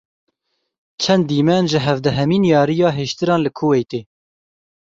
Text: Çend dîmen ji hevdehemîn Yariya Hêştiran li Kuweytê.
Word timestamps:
Çend 1.01 1.23
dîmen 1.29 1.63
ji 1.71 1.79
hevdehemîn 1.85 2.43
Yariya 2.53 2.89
Hêştiran 2.97 3.39
li 3.45 3.51
Kuweytê. 3.57 4.01